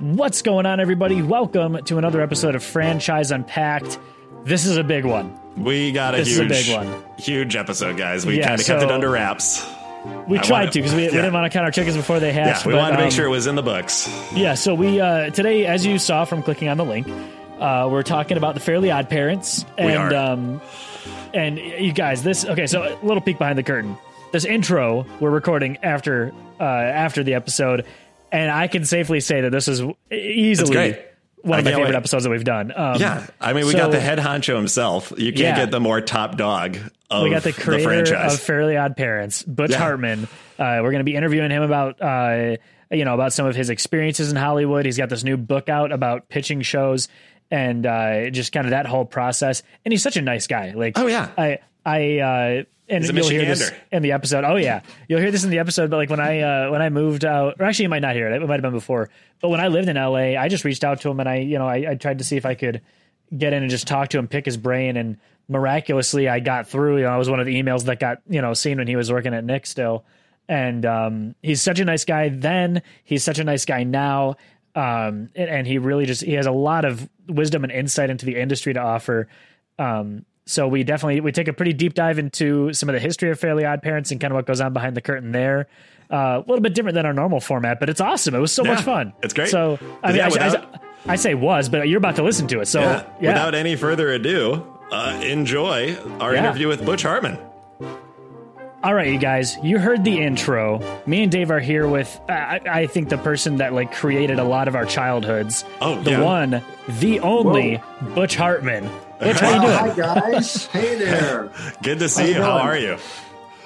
[0.00, 1.22] What's going on, everybody?
[1.22, 3.98] Welcome to another episode of Franchise Unpacked.
[4.44, 5.38] This is a big one.
[5.56, 7.04] We got a This is a huge, big one.
[7.18, 8.26] huge episode, guys.
[8.26, 9.64] We Yeah, kind of kept it under wraps.
[10.26, 12.32] We I tried wanna- because we, we didn't want to count our chickens before they
[12.32, 12.62] hatched.
[12.66, 14.08] Yeah, we but, wanted to make um, sure it was in the books.
[14.34, 17.08] Yeah, so we uh, today, as you saw from clicking on the link,
[17.60, 20.60] uh, we're talking about the Fairly Odd Parents, and um,
[21.32, 22.66] and you guys, this okay.
[22.66, 23.96] So a little peek behind the curtain.
[24.32, 27.86] This intro we're recording after uh, after the episode,
[28.34, 29.80] and I can safely say that this is
[30.10, 30.96] easily
[31.42, 31.94] one of my favorite wait.
[31.94, 32.72] episods that we've done.
[32.74, 35.12] Um, Yeah, I mean, we so- got the head honcho himself.
[35.16, 35.56] You can't Yeah.
[35.56, 36.78] get the more top dog
[37.10, 38.34] of we got the creator franchise.
[38.34, 39.78] of Fairly Odd Parents, Butch Yeah.
[39.78, 40.24] Hartman.
[40.58, 42.56] Uh, we're going to be interviewing him about, uh,
[42.90, 44.84] you know, about some of his experiences in Hollywood.
[44.86, 47.08] He's got this new book out about pitching shows
[47.50, 49.62] and uh, just kind of that whole process.
[49.84, 50.72] And he's such a nice guy.
[50.74, 51.28] Like, Oh, yeah.
[51.36, 54.44] I, I, uh, and you'll hear this in the episode.
[54.44, 55.90] Oh yeah, you'll hear this in the episode.
[55.90, 58.28] But like when I uh, when I moved out, or actually you might not hear
[58.30, 58.42] it.
[58.42, 59.10] It might have been before.
[59.40, 61.58] But when I lived in LA, I just reached out to him and I, you
[61.58, 62.82] know, I, I tried to see if I could
[63.36, 66.98] get in and just talk to him, pick his brain, and miraculously I got through.
[66.98, 68.96] You know, I was one of the emails that got you know seen when he
[68.96, 70.04] was working at Nick still,
[70.48, 72.28] and um, he's such a nice guy.
[72.28, 74.36] Then he's such a nice guy now,
[74.74, 78.26] um, and, and he really just he has a lot of wisdom and insight into
[78.26, 79.28] the industry to offer.
[79.78, 83.30] Um, so we definitely we take a pretty deep dive into some of the history
[83.30, 85.66] of Fairly Odd Parents and kind of what goes on behind the curtain there.
[86.10, 88.34] Uh, a little bit different than our normal format, but it's awesome.
[88.34, 89.12] It was so Yeah, much fun.
[89.22, 89.48] it's great.
[89.48, 90.74] So I mean, yeah, I, without-
[91.06, 92.66] I, I say was, but you're about to listen to it.
[92.66, 93.04] So yeah.
[93.20, 96.40] yeah, Without any further ado, uh, enjoy our Yeah.
[96.44, 97.38] interview with Butch Hartman.
[98.82, 100.78] All right, you guys, you heard the intro.
[101.06, 104.38] Me and Dave are here with, uh, I, I think, the person that like created
[104.38, 105.64] a lot of our childhoods.
[105.80, 106.20] Oh, the yeah.
[106.22, 106.62] one,
[107.00, 107.80] the only
[108.14, 108.90] Butch Hartman.
[109.24, 109.72] Butch, how you doing?
[109.72, 109.94] Hi
[110.30, 111.50] guys, hey there.
[111.82, 112.36] Good to see How's you.
[112.36, 112.96] it How are you?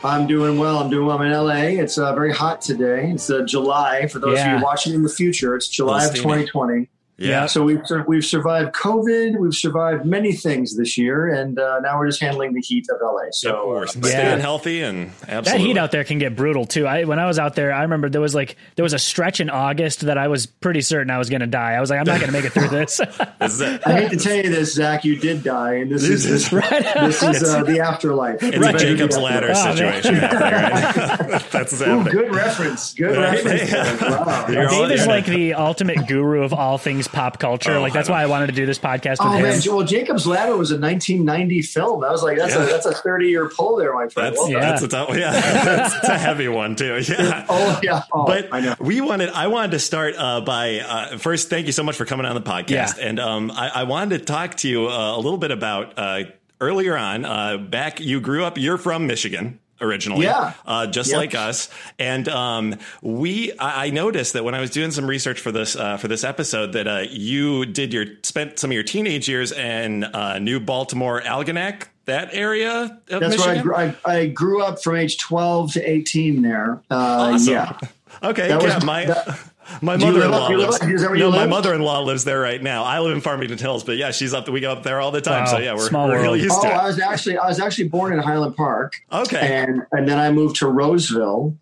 [0.04, 0.78] I'm doing well.
[0.78, 1.18] I'm doing well.
[1.18, 1.80] I'm in LA.
[1.82, 3.10] It's uh, very hot today.
[3.10, 4.06] It's uh, July.
[4.06, 4.54] For those Yeah.
[4.54, 6.46] of you watching in the future, it's July of Little steamy.
[6.46, 6.88] 2020.
[7.18, 7.46] Yeah.
[7.46, 9.38] So we've we've survived COVID.
[9.38, 12.98] We've survived many things this year, and uh, now we're just handling the heat of
[13.02, 13.30] LA.
[13.32, 16.86] So So we're uh, staying healthy and That heat out there can get brutal too.
[16.86, 19.40] I when I was out there, I remember there was like there was a stretch
[19.40, 21.72] in August that I was pretty certain I was going to die.
[21.72, 23.00] I was like, I'm not going to make it through this.
[23.40, 23.60] This.
[23.62, 25.04] I hate to tell you this, Zach.
[25.04, 26.50] You did die, and this is This is-
[27.00, 28.42] this is uh, the afterlife.
[28.42, 28.74] It's Right.
[28.74, 31.28] a Jacob's ladder Oh, situation out there.
[31.30, 31.50] Right?
[31.50, 32.94] That's Ooh, good reference.
[32.94, 33.70] Good reference.
[33.72, 34.24] Yeah.
[34.24, 34.46] Wow.
[34.46, 37.74] Dave is like the ultimate guru of all things pop culture.
[37.74, 39.42] Oh, like that's I why I wanted to do this podcast with Oh him.
[39.42, 42.00] man, well, Jacob's Ladder was a 1990 film.
[42.00, 42.62] That was like that's Yeah.
[42.64, 44.28] a that's a 30 year pull there, my friend.
[44.28, 44.62] That's Well done.
[44.62, 44.70] Yeah.
[44.70, 45.32] that's a tough, yeah.
[45.68, 47.00] That's, it's a heavy one too.
[47.08, 47.44] Yeah.
[47.50, 48.74] Oh yeah, oh, but I know.
[48.80, 52.04] we wanted i wanted to start uh, by uh, first thank you so much for
[52.04, 53.06] coming on the podcast Yeah.
[53.08, 56.24] and um, I, I wanted to talk to you uh, a little bit about uh,
[56.60, 60.52] earlier on uh, back you grew up you're from michigan originally Yeah.
[60.66, 61.16] uh, just Yep.
[61.18, 61.68] like us
[61.98, 65.76] and um, we I, I noticed that when i was doing some research for this
[65.76, 69.52] uh, for this episode that uh, you did your spent some of your teenage years
[69.52, 74.26] in uh, new baltimore algonac that area of That's where I michigan grew, I, I
[74.28, 76.80] grew up from age 12 to 18 there.
[76.90, 76.94] Uh,
[77.34, 77.52] Awesome.
[77.52, 77.78] Yeah,
[78.22, 79.38] Okay, That was- yeah, my that-
[79.82, 80.80] my Do you live mother-in-law up- lives.
[80.82, 82.84] up- is that where no, my mother-in-law lives there right now.
[82.84, 84.44] I live in Farmington Hills, but yeah, she's up.
[84.44, 85.44] There we go up there all the time.
[85.44, 87.60] Wow, So yeah, we're, small we're really used Oh, to I was actually I was
[87.60, 91.56] actually born in Highland Park, Okay, and and then I moved to Roseville.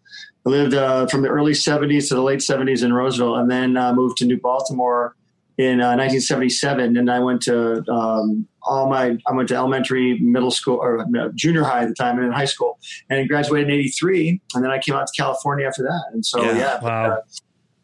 [0.47, 3.77] I lived uh, from the early 70s to the late 70s in Roseville, and then
[3.77, 5.17] uh, moved to New Baltimore
[5.59, 6.97] in uh, 1977.
[6.97, 11.33] And I went to um, all my I went to elementary, middle school, or no,
[11.35, 12.79] junior high at the time, and in high school,
[13.11, 14.41] and graduated in '83.
[14.55, 16.05] And then I came out to California after that.
[16.13, 16.57] And so Yeah.
[16.59, 17.11] yeah, Wow.
[17.11, 17.17] uh,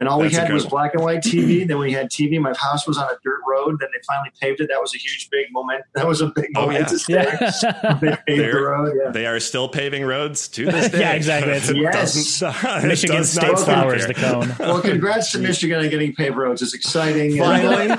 [0.02, 0.70] and all That's we had was incredible.
[0.70, 1.64] black and white TV.
[1.68, 2.40] then we had TV.
[2.40, 3.78] My house was on a dirt road.
[3.78, 4.68] Then they finally paved it.
[4.68, 5.84] That was a huge, big moment.
[5.94, 6.86] That was a big Oh, moment yeah.
[6.86, 7.14] to stay.
[7.14, 7.98] yeah.
[8.00, 8.92] They paved the They're- road.
[9.00, 9.10] Yeah.
[9.12, 11.00] they are still paving roads to this day.
[11.00, 11.52] Yeah, exactly.
[11.52, 12.40] It's- Yes.
[12.40, 14.52] doesn't- Michigan State stop flowers, the cone.
[14.58, 16.60] Well, congrats to Michigan on getting paved roads.
[16.62, 17.38] It's exciting.
[17.38, 17.96] Finally,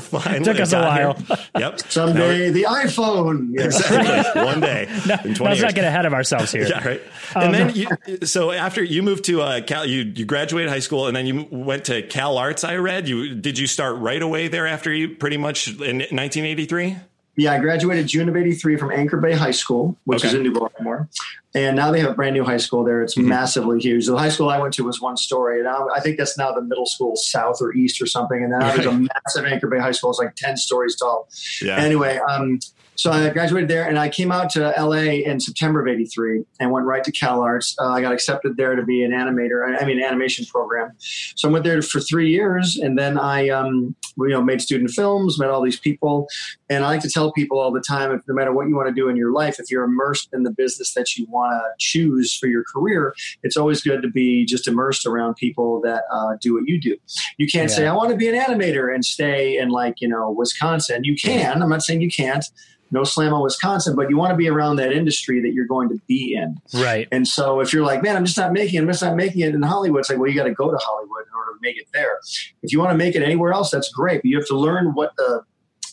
[0.00, 1.14] finally, Took us a while.
[1.14, 1.36] here.
[1.58, 1.80] Yep.
[1.90, 3.50] Someday the iPhone.
[3.52, 3.78] Yes.
[3.78, 4.42] Exactly.
[4.42, 5.62] One day No, in 20 let's years.
[5.62, 6.66] not get ahead of ourselves here.
[6.66, 7.00] Yeah, right.
[7.34, 7.88] Um, And then you,
[8.26, 11.46] so after you moved to uh, Cal, you you graduated high school, and then you
[11.50, 12.64] went to Cal Arts.
[12.64, 13.34] I read you.
[13.34, 16.96] Did you start right away there after you pretty much in 1983?
[17.36, 20.52] Yeah, I graduated June of '83 from Anchor Bay High School, which is in New
[20.52, 21.08] Baltimore,
[21.54, 23.00] and now they have a brand new high school there.
[23.00, 23.28] It's Mm-hmm.
[23.28, 24.06] massively huge.
[24.06, 26.50] The high school I went to was one story, and now I think that's now
[26.52, 28.42] the middle school south or east or something.
[28.42, 30.10] And then there's a massive Anchor Bay High School.
[30.10, 31.28] It's like ten stories tall.
[31.62, 31.76] Yeah.
[31.76, 32.58] Anyway, um,
[32.98, 36.72] So I graduated there, and I came out to LA in September of '83 and
[36.72, 37.76] went right to Cal Arts.
[37.80, 39.80] Uh, I got accepted there to be an animator.
[39.80, 40.90] I mean, animation program.
[40.98, 44.90] So I went there for three years, and then I, um, you know, made student
[44.90, 46.26] films, met all these people,
[46.68, 48.88] and I like to tell people all the time, if no matter what you want
[48.88, 51.70] to do in your life, if you're immersed in the business that you want to
[51.78, 56.36] choose for your career, it's always good to be just immersed around people that uh,
[56.40, 56.96] do what you do.
[57.36, 57.76] You can't yeah.
[57.76, 61.04] say I want to be an animator and stay in like you know Wisconsin.
[61.04, 61.62] You can.
[61.62, 62.44] I'm not saying you can't
[62.90, 65.88] no slam on Wisconsin, but you want to be around that industry that you're going
[65.88, 66.58] to be in.
[66.74, 67.08] Right.
[67.12, 69.42] And so if you're like, man, I'm just not making it, I'm just not making
[69.42, 71.58] it in Hollywood, it's like, well, you got to go to Hollywood in order to
[71.60, 72.18] make it there.
[72.62, 74.22] If you want to make it anywhere else, that's great.
[74.22, 75.42] But you have to learn what the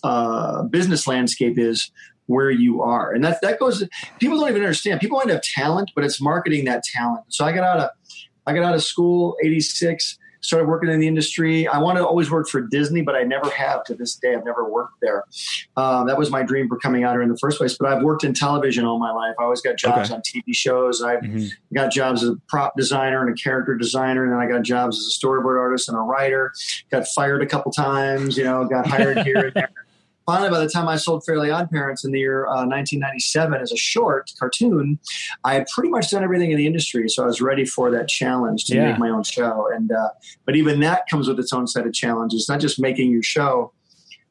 [0.04, 1.92] uh, business landscape is
[2.28, 3.12] where you are.
[3.12, 3.84] And that, that goes,
[4.20, 5.00] people don't even understand.
[5.00, 7.26] People might have talent, but it's marketing that talent.
[7.30, 7.90] So I got out of,
[8.48, 11.68] I got out of school, 86 started working in the industry.
[11.68, 14.34] I wanted to always work for Disney, but I never have to this day.
[14.34, 15.24] I've never worked there.
[15.76, 17.78] Um, that was my dream for coming out here in the first place.
[17.78, 19.36] But I've worked in television all my life.
[19.40, 20.16] I always got jobs okay.
[20.16, 21.02] on TV shows.
[21.02, 21.48] I've mm-hmm.
[21.74, 24.98] got jobs as a prop designer and a character designer, and then I got jobs
[24.98, 26.54] as a storyboard artist and a writer.
[26.92, 29.85] Got fired a couple times, you know, got hired here and there
[30.26, 33.72] finally, by the time I sold Fairly Odd Parents in the year uh, 1997 as
[33.72, 35.00] a short cartoon,
[35.44, 37.08] I had pretty much done everything in the industry.
[37.10, 38.92] So I was ready for that challenge to yeah.
[38.92, 39.70] make my own show.
[39.74, 40.10] And uh,
[40.46, 42.42] but even that comes with its own set of challenges.
[42.42, 43.72] It's not just making your show;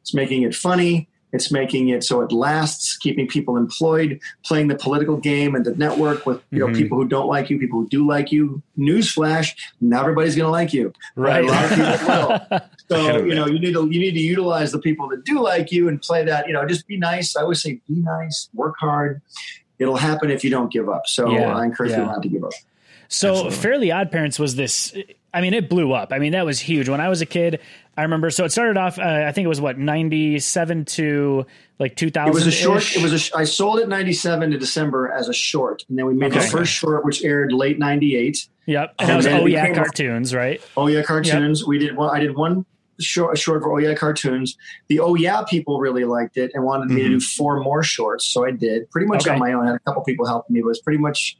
[0.00, 1.08] it's making it funny.
[1.34, 5.75] It's making it so it lasts, keeping people employed, playing the political game and the
[5.75, 6.76] network with you know mm-hmm.
[6.76, 8.62] people who don't like you, people who do like you.
[8.78, 10.92] Newsflash: not everybody's going to like you.
[11.16, 12.60] Right, a lot of people will.
[12.88, 15.72] So you know you need to you need to utilize the people that do like
[15.72, 16.46] you and play that.
[16.46, 17.34] You know, just be nice.
[17.36, 19.20] I always say be nice, work hard.
[19.81, 21.08] It'll happen if you don't give up.
[21.08, 21.98] So yeah, I encourage yeah.
[21.98, 22.52] you not to give up.
[23.08, 23.56] So Absolutely.
[23.56, 24.94] Fairly Odd Parents was this.
[25.34, 26.12] I mean, it blew up.
[26.12, 26.88] I mean, that was huge.
[26.88, 27.60] When I was a kid,
[27.96, 28.31] I remember.
[28.31, 28.98] So it started off.
[28.98, 31.44] Uh, I think it was what ninety seven to
[31.81, 32.31] like two thousand.
[32.31, 32.96] It was a short.
[32.96, 33.36] It was a.
[33.36, 36.40] I sold it ninety seven to December as a short, and then we made okay.
[36.40, 38.48] the first short, which aired late ninety eight.
[38.66, 40.60] Yep, and, that was Oh Yeah cartoons, right?
[40.76, 41.60] Oh Yeah cartoons.
[41.60, 41.69] Yep.
[41.69, 42.14] We did one.
[42.14, 42.64] I did one
[43.00, 44.56] short, short for Oh Yeah cartoons.
[44.86, 46.94] The Oh Yeah people really liked it and wanted mm-hmm.
[46.94, 47.36] me to do mm-hmm.
[47.36, 48.88] four more shorts, so I did.
[48.92, 49.34] Pretty much okay.
[49.34, 49.64] on my own.
[49.64, 51.36] I had a couple people helping me, but it was pretty much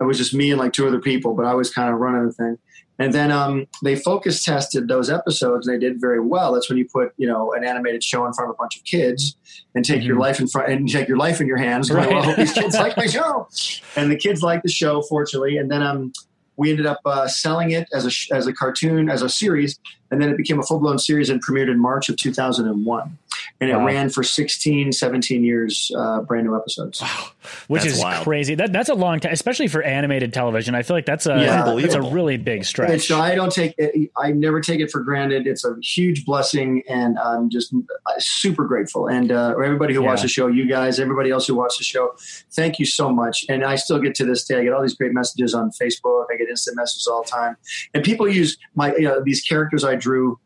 [0.00, 2.26] it was just me and like two other people, but I was kind of running
[2.26, 2.58] the thing.
[2.98, 6.52] And then um, they focus tested those episodes, and they did very well.
[6.52, 8.84] That's when you put you know an animated show in front of a bunch of
[8.84, 9.36] kids
[9.74, 10.08] and take mm-hmm.
[10.08, 11.90] your life in front and take your life in your hands.
[11.92, 12.08] Right.
[12.08, 13.48] Well, I hope these kids like my show,
[13.96, 15.56] and the kids like the show, fortunately.
[15.56, 16.12] And then um,
[16.56, 19.78] we ended up uh, selling it as a as a cartoon as a series,
[20.10, 23.18] and then it became a full blown series and premiered in March of 2001
[23.62, 23.86] and it wow.
[23.86, 27.00] ran for 16 17 years uh, brand new episodes.
[27.00, 27.28] Wow.
[27.68, 28.24] which that's is wild.
[28.24, 28.56] crazy.
[28.56, 30.74] That, that's a long time especially for animated television.
[30.74, 33.06] I feel like that's a yeah, that's a really big stretch.
[33.06, 35.46] so i don't take it i never take it for granted.
[35.46, 39.06] It's a huge blessing and i'm just uh, super grateful.
[39.06, 40.08] And uh, everybody who yeah.
[40.08, 42.14] watched the show you guys everybody else who watched the show
[42.50, 43.44] thank you so much.
[43.48, 46.26] And i still get to this day i get all these great messages on facebook.
[46.32, 47.56] I get instant messages all the time.
[47.94, 50.38] And people use my you know these characters i drew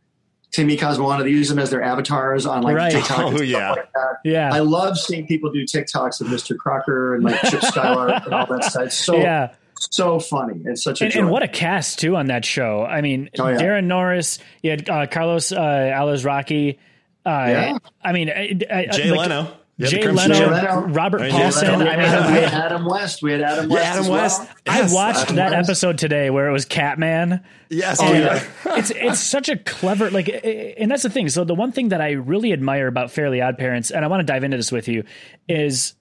[0.56, 1.22] Timmy Cosmoana.
[1.22, 2.90] They use them as their avatars on like right.
[2.90, 3.18] TikTok.
[3.18, 3.72] Oh, yeah.
[3.72, 3.88] Like
[4.24, 4.50] yeah.
[4.50, 6.56] I love seeing people do TikToks of Mr.
[6.56, 8.84] Crocker and like Chip Skylark and all that stuff.
[8.84, 9.52] It's so yeah.
[9.78, 10.62] so funny.
[10.64, 12.84] It's such a and, and, what a cast too on that show.
[12.84, 13.58] I mean, oh, yeah.
[13.58, 16.78] Daran Norris, you had uh, Carlos uh, Alazraqui.
[17.26, 17.78] Uh, yeah.
[18.02, 19.52] I mean, Jay like, Leno.
[19.78, 21.68] Jay Leno, Leno, Robert Paulsen.
[21.68, 23.22] I mean, we had Adam West.
[23.22, 23.84] We had Adam West.
[23.84, 24.40] Yeah, Adam West.
[24.40, 24.50] Well.
[24.66, 25.68] Yes, I watched Adam that West.
[25.68, 27.44] episode today where it was Catman.
[27.68, 28.42] Yes, oh, yeah.
[28.78, 31.28] it's it's such a clever like, and that's the thing.
[31.28, 34.20] So the one thing that I really admire about Fairly Odd Parents, and I want
[34.20, 35.04] to dive into this with you,
[35.46, 35.94] is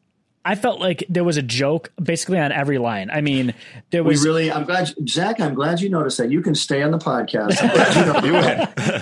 [0.46, 3.10] I felt like there was a joke basically on every line.
[3.10, 3.56] I mean,
[3.90, 4.52] there was we really.
[4.52, 5.42] I'm glad, Zach.
[5.42, 6.32] I'm glad you noticed that.
[6.32, 7.62] You can stay on the podcast.
[8.24, 9.02] you know.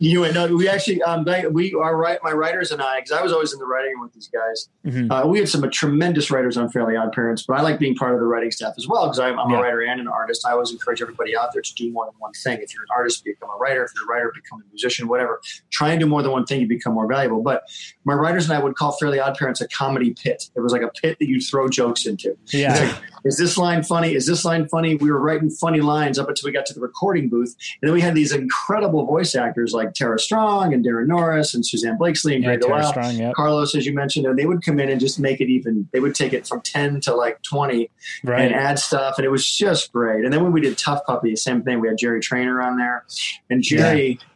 [0.00, 2.18] and no, we actually, um, we are right.
[2.22, 4.68] My writers and I, because I was always in the writing room with these guys.
[4.86, 5.12] Mm-hmm.
[5.12, 8.14] Uh, we had some tremendous writers on Fairly Odd Parents, but I like being part
[8.14, 9.58] of the writing staff as well because I'm, I'm yeah.
[9.58, 10.46] a writer and an artist.
[10.46, 12.60] I always encourage everybody out there to do more than one thing.
[12.62, 13.84] If you're an artist, become a writer.
[13.84, 15.06] If you're a writer, become a musician.
[15.06, 15.40] Whatever.
[15.70, 16.62] Try and do more than one thing.
[16.62, 17.42] You become more valuable.
[17.42, 17.64] But
[18.04, 20.44] my writers and I would call Fairly Odd Parents a comedy pit.
[20.56, 22.36] It was like a pit that you throw jokes into.
[22.52, 22.96] Yeah.
[23.24, 24.14] Is this line funny?
[24.14, 24.96] Is this line funny?
[24.96, 27.94] We were writing funny lines up until we got to the recording booth, and then
[27.94, 32.36] we had these incredible voice actors like Tara Strong and Daran Norris and Susanne Blakeslee
[32.36, 33.34] and yeah, Greg Strong, yep.
[33.34, 35.88] Carlos, as you mentioned, and they would come in and just make it even.
[35.92, 37.90] They would take it from ten to like twenty
[38.24, 38.40] right.
[38.40, 40.24] and add stuff, and it was just great.
[40.24, 41.04] And then when we did T.U.F.F.
[41.06, 41.80] Puppy, same thing.
[41.80, 43.04] We had Jerry Trainer on there,
[43.48, 44.18] and Jerry.
[44.20, 44.26] Yeah.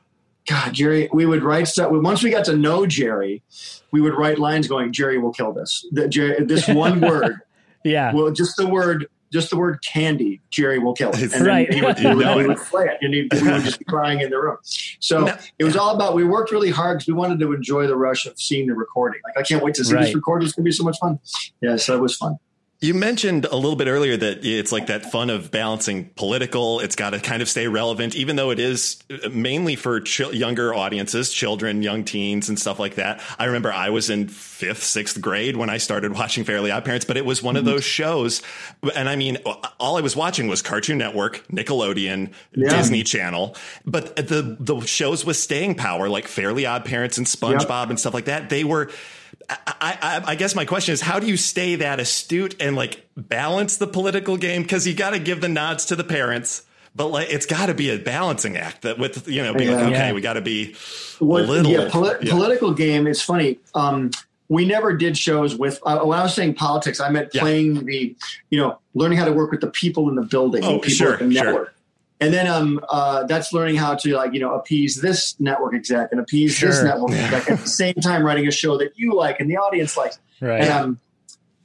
[0.46, 1.90] God, Jerry, we would write stuff.
[1.90, 3.42] Once we got to know Jerry,
[3.92, 7.40] we would write lines going, "Jerry will kill this." The, Jerry, this one word,
[7.84, 8.12] yeah.
[8.12, 11.34] Well, just the word just the word candy, Jerry will kill it.
[11.34, 11.72] And right.
[11.74, 14.20] he would, he would, he would play it, and he, we would just be crying
[14.20, 14.58] in the room.
[15.00, 15.36] So No.
[15.58, 16.14] it was all about.
[16.14, 19.20] We worked really hard because we wanted to enjoy the rush of seeing the recording.
[19.26, 20.04] Like I can't wait to see Right.
[20.04, 20.46] this recording.
[20.46, 21.18] It's gonna be so much fun.
[21.60, 22.36] Yeah, so it was fun.
[22.84, 26.80] You mentioned a little bit earlier that it's like that fun of balancing political.
[26.80, 30.34] It's got to kind of stay relevant, even though it is uh, mainly for ch-
[30.34, 33.22] younger audiences, children, young teens, and stuff like that.
[33.38, 37.06] I remember I was in fifth, sixth grade when I started watching Fairly Odd Parents,
[37.06, 37.72] but it was one of mm-hmm.
[37.72, 38.42] those shows.
[38.94, 39.38] And I mean,
[39.80, 42.68] all I was watching was Cartoon Network, Nickelodeon, Yeah.
[42.68, 47.88] Disney Channel, but the the shows with staying power, like Fairly Odd Parents and SpongeBob
[47.88, 48.90] and stuff like that, they were.
[49.48, 53.06] I, I, I guess my question is, how do you stay that astute and like
[53.16, 54.62] balance the political game?
[54.62, 56.62] Because you got to give the nods to the parents,
[56.96, 59.84] but like it's got to be a balancing act that with you know being like,
[59.84, 60.12] okay, Yeah.
[60.12, 60.74] we got to be
[61.18, 62.32] What, a little yeah, poli- yeah.
[62.32, 63.06] political game.
[63.06, 63.58] It's funny.
[63.74, 64.10] Um,
[64.48, 65.80] we never did shows with.
[65.84, 67.40] Uh, when I was saying politics, I meant Yeah.
[67.42, 68.14] playing the,
[68.50, 70.90] you know, learning how to work with the people in the building, Oh, the people
[70.90, 71.72] sure, at the sure.
[72.20, 72.26] Network.
[72.26, 76.08] And then um, uh, that's learning how to like you know appease this network exec
[76.12, 76.84] and appease this Sure.
[76.84, 79.96] network exec at the same time writing a show that you like and the audience
[79.96, 80.18] likes.
[80.40, 80.62] Right.
[80.62, 81.00] And um,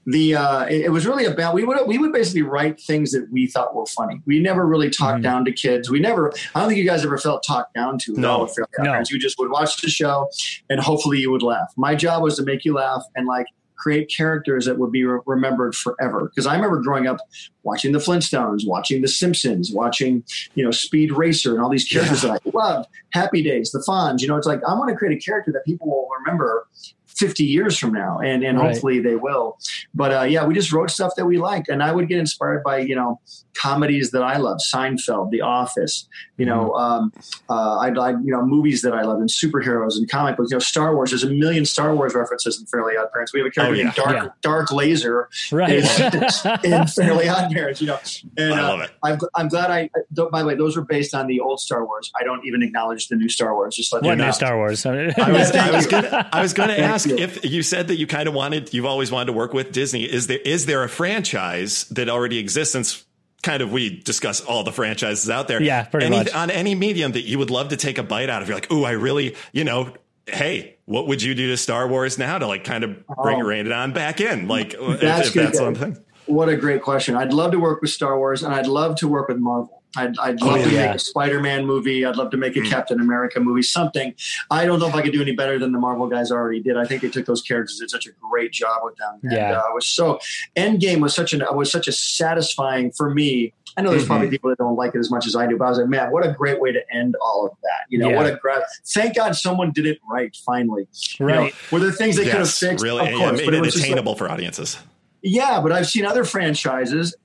[0.05, 3.27] the uh, it, it was really about we would we would basically write things that
[3.31, 4.21] we thought were funny.
[4.25, 5.23] We never really talked Mhm.
[5.23, 5.89] down to kids.
[5.91, 6.31] We never.
[6.55, 8.13] I don't think you guys ever felt talked down to.
[8.13, 8.31] No.
[8.31, 9.03] all with Fairly Odd No.
[9.09, 10.27] You just would watch the show,
[10.69, 11.67] and hopefully you would laugh.
[11.77, 13.45] My job was to make you laugh and like
[13.79, 16.25] create characters that would be re- remembered forever.
[16.25, 17.17] Because I remember growing up
[17.63, 20.23] watching the Flintstones, watching the Simpsons, watching
[20.55, 22.87] you know Speed Racer, and all these characters that I loved.
[23.13, 24.21] Happy Days, the Fonz.
[24.21, 26.67] You know, it's like I want to create a character that people will remember
[27.07, 28.71] 50 years from now and and Right.
[28.71, 29.57] hopefully they will
[29.93, 32.63] but uh, yeah we just wrote stuff that we liked and i would get inspired
[32.63, 33.19] by you know
[33.53, 37.11] comedies that i love seinfeld the office you know um,
[37.49, 40.55] uh, I'd, I'd you know movies that i love and superheroes and comic books you
[40.55, 43.47] know star wars there's a million star wars references in fairly odd parents we have
[43.47, 43.83] a character Oh, yeah.
[43.83, 44.27] named dark Yeah.
[44.41, 45.69] dark laser right.
[46.63, 47.99] in fairly odd parents you know
[48.37, 48.91] and I uh, love it.
[49.03, 49.89] I'm, I'm glad I.
[50.15, 52.11] th- By the way, those were based on the old Star Wars.
[52.19, 53.75] I don't even acknowledge the new Star Wars.
[53.75, 54.31] Just let what new know.
[54.31, 54.85] Star Wars?
[54.85, 57.17] I was, I was gonna, I was gonna ask you.
[57.17, 60.03] if you said that you kind of wanted, you've always wanted to work with Disney.
[60.03, 63.05] Is there, is there a franchise that already exists since
[63.43, 65.61] kind of we discuss all the franchises out there?
[65.61, 66.33] Yeah, pretty any, much.
[66.33, 68.71] On any medium that you would love to take a bite out of, you're like,
[68.71, 69.93] ooh, I really, you know,
[70.27, 73.45] hey, what would you do to Star Wars now to like kind of bring Oh.
[73.45, 74.47] rein it on back in?
[74.47, 75.47] Like, That's if good.
[75.47, 75.97] that's one thing.
[76.25, 77.15] What a great question.
[77.15, 79.78] I'd love to work with Star Wars, and I'd love to work with Marvel.
[79.97, 80.87] I'd, I'd love to yeah.
[80.87, 82.05] make a Spider-Man movie.
[82.05, 83.63] I'd love to make a Captain America movie.
[83.63, 84.13] Something.
[84.51, 86.77] I don't know if I could do any better than the Marvel guys already did.
[86.77, 89.19] I think they took those characters and did such a great job with them.
[89.23, 89.53] And, Yeah.
[89.57, 90.19] uh, I was so
[90.55, 93.53] Endgame was such an was such a satisfying for me.
[93.77, 95.65] I know there's probably people that don't like it as much as I do, but
[95.65, 97.81] I was like, man, what a great way to end all of that.
[97.89, 98.17] You know, Yeah.
[98.17, 98.61] what a great.
[98.87, 100.35] Thank God someone did it right.
[100.45, 100.87] Finally,
[101.19, 101.53] You know, Right.
[101.71, 102.83] were there things they could have fixed?
[102.83, 104.77] really, of yeah, course, made but it was just like- attainable for audiences.
[105.21, 107.15] yeah, but I've seen other franchises,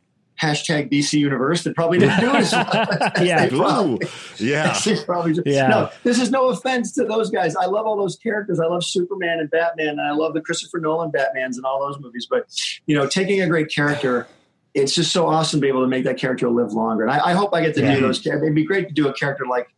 [0.41, 2.71] hashtag DC Universe, that probably didn't do as well.
[3.25, 3.47] Yeah.
[3.47, 4.79] They probably- yeah.
[4.85, 5.69] they probably just- Yeah.
[5.69, 7.55] No, this is no offense to those guys.
[7.57, 8.59] I love all those characters.
[8.61, 12.01] I love Superman and Batman, and I love the Christopher Nolan Batmans and all those
[12.03, 12.27] movies.
[12.29, 12.47] But
[12.87, 14.27] you know, taking a great character.
[14.75, 17.05] It's just so awesome to be able to make that character live longer.
[17.05, 17.95] And I, I hope I get to Yeah.
[17.95, 18.27] do those.
[18.27, 19.69] It'd be great to do a character like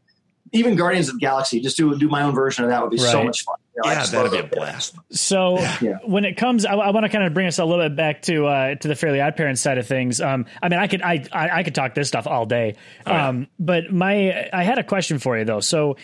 [0.53, 1.61] even Guardians of the Galaxy.
[1.61, 3.57] Just do do my own version of that would be so much fun.
[3.77, 4.95] You know, Yeah, that'd be a those blast.
[5.11, 5.99] So Yeah.
[6.05, 8.23] when it comes, I, I want to kind of bring us a little bit back
[8.23, 10.21] to uh, to the Fairly Odd Parents side of things.
[10.21, 13.13] Um, I mean, I could I, I I could talk this stuff all day, Oh,
[13.13, 13.29] yeah.
[13.29, 15.61] um, but my I had a question for you though.
[15.61, 15.97] So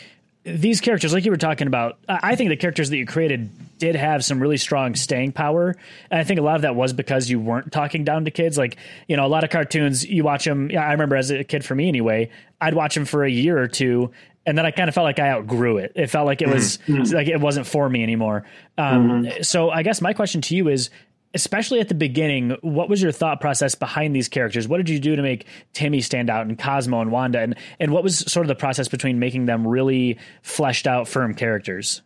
[0.45, 3.49] these characters, like you were talking about, I I think the characters that you created
[3.79, 5.75] did have some really strong staying power,
[6.11, 8.59] and I think a lot of that was because you weren't talking down to kids.
[8.59, 8.77] Like
[9.09, 10.71] you know, a lot of cartoons, you watch them.
[10.77, 13.69] I remember as a kid, for me anyway, I'd watch them for a year or
[13.69, 14.11] two.
[14.45, 15.93] And then I kind of felt like I outgrew it.
[15.95, 17.03] It felt like it was mm-hmm.
[17.03, 17.15] Mm-hmm.
[17.15, 18.45] like it wasn't for me anymore.
[18.77, 19.43] Um, mm-hmm.
[19.43, 20.91] So I guess my question to you is,
[21.35, 24.69] especially at the beginning, what was your thought process behind these characters?
[24.69, 27.41] What did you do to make Timmy stand out and Cosmo and Wanda?
[27.41, 31.35] And, and what was sort of the process between making them really fleshed out, firm
[31.35, 32.03] characters?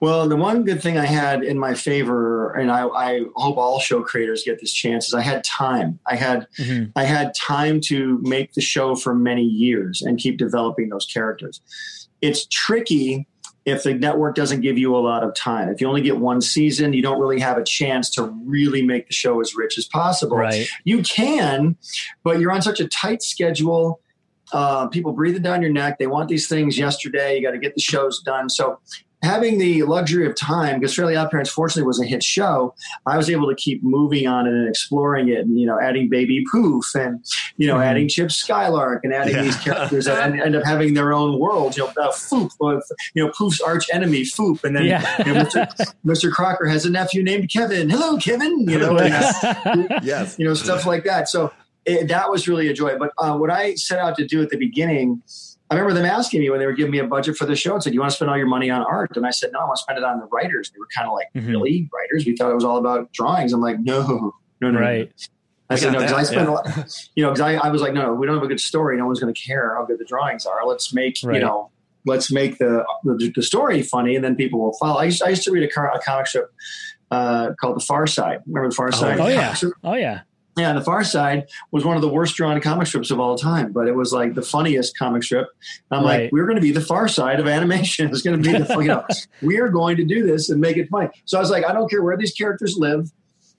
[0.00, 3.78] Well, the one good thing I had in my favor, and I, I hope all
[3.80, 5.98] show creators get this chance, is I had time.
[6.06, 6.92] I had Mhm.
[6.96, 11.60] I had time to make the show for many years and keep developing those characters.
[12.20, 13.26] It's tricky
[13.64, 15.68] if the network doesn't give you a lot of time.
[15.68, 19.08] If you only get one season, you don't really have a chance to really make
[19.08, 20.36] the show as rich as possible.
[20.36, 20.68] Right.
[20.84, 21.76] You can,
[22.22, 24.00] but you're on such a tight schedule.
[24.52, 25.98] Uh, people breathing down your neck.
[25.98, 27.36] They want these things yesterday.
[27.36, 28.48] You got to get the shows done.
[28.48, 28.78] So
[29.22, 32.74] having the luxury of time, because Fairly Odd Parents fortunately was a hit show,
[33.06, 36.08] I was able to keep moving on it and exploring it, and you know, adding
[36.08, 37.24] Baby Poof and
[37.56, 37.84] you know, Mhm.
[37.86, 39.42] adding Chip Skylark and adding Yeah.
[39.42, 41.76] these characters that end, end up having their own world.
[41.76, 42.80] You know, uh, Foop, uh,
[43.14, 45.24] you know, Poof's arch enemy, Foop, and then Yeah.
[45.26, 45.92] you know, Mr.
[46.04, 46.30] Mr.
[46.30, 47.88] Crocker has a nephew named Kevin.
[47.88, 48.60] Hello, Kevin.
[48.68, 50.36] You know, and, uh, Yes.
[50.38, 51.28] you know, stuff like that.
[51.28, 51.50] So
[51.86, 52.98] it, that was really a joy.
[52.98, 55.22] But uh, what I set out to do at the beginning
[55.70, 57.74] I remember them asking me when they were giving me a budget for the show
[57.74, 59.58] and said, "You want to spend all your money on art?" And I said, "No,
[59.60, 61.48] I want to spend it on the writers." They were kind of like, Mhm.
[61.48, 62.24] "Really, writers?
[62.24, 65.12] We thought it was all about drawings." I'm like, "No, no, no." no." Right.
[65.68, 66.52] I I said, "No, because I spend, yeah.
[66.52, 68.60] a lot, you know, because I, I was like, no, we don't have a good
[68.60, 68.96] story.
[68.96, 70.64] No one's going to care how good the drawings are.
[70.64, 71.34] Let's make, Right.
[71.34, 71.70] you know,
[72.06, 75.30] let's make the, the the story funny, and then people will follow." I used, I
[75.30, 76.52] used to read a, car, a comic strip
[77.10, 78.42] uh, called The Far Side.
[78.46, 79.18] Remember The Far Side?
[79.18, 79.56] Oh, yeah.
[79.82, 80.20] Oh yeah.
[80.56, 83.72] Yeah, The Far Side was one of the worst drawn comic strips of all time,
[83.72, 85.48] but it was like the funniest comic strip.
[85.90, 86.22] I'm Right.
[86.24, 88.08] like, we're going to be the Far Side of animation.
[88.10, 89.04] It's going to be the, you know,
[89.42, 91.08] we are going to do this and make it funny.
[91.26, 93.10] So I was like, I don't care where these characters live.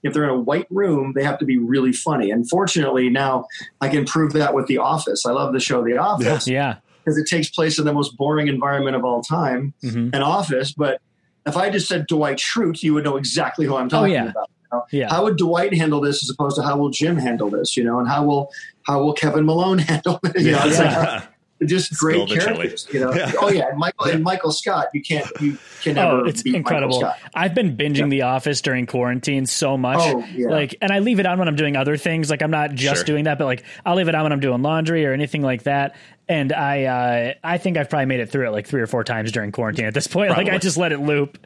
[0.02, 2.32] If they're in a white room, they have to be really funny.
[2.32, 3.46] And fortunately, now
[3.80, 5.24] I can prove that with The Office.
[5.24, 6.76] I love the show The Office Yeah.
[7.04, 10.72] because it takes place in the most boring environment of all time, hmm an office.
[10.72, 11.00] But
[11.46, 14.30] if I just said Dwight Schrute, you would know exactly who I'm talking Oh, yeah.
[14.30, 14.50] about.
[14.72, 14.84] Know?
[14.92, 15.08] Yeah.
[15.10, 17.76] How would Dwight handle this as opposed to how will Jim handle this?
[17.76, 18.50] You know, and how will
[18.82, 20.40] how will Kevin Malone handle it?
[20.40, 21.12] You know, it's Yeah.
[21.14, 21.28] like
[21.66, 22.56] just great Spill the chili.
[22.56, 22.88] characters.
[22.92, 23.32] You know, Yeah.
[23.40, 24.88] oh yeah, and Michael and Michael Scott.
[24.94, 27.00] You can't you can never Oh, it's beat incredible.
[27.00, 27.30] Michael Scott.
[27.34, 29.98] I've been binging The Office during quarantine so much.
[30.00, 30.48] Oh, yeah.
[30.48, 32.30] Like, and I leave it on when I'm doing other things.
[32.30, 33.04] Like, I'm not just Sure.
[33.04, 35.64] doing that, but like, I'll leave it on when I'm doing laundry or anything like
[35.64, 35.96] that.
[36.28, 39.02] And I, uh, I think I've probably made it through it like three or four
[39.02, 40.30] times during quarantine at this point.
[40.30, 41.38] Like, I just let it loop.